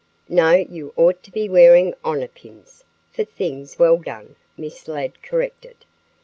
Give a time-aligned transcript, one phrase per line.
[0.29, 5.85] "No, you ought to be wearing honor pins, for things well done," Miss Ladd corrected.